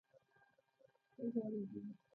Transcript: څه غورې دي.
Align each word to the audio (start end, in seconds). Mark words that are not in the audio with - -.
څه 1.13 1.21
غورې 1.33 1.63
دي. 1.71 1.81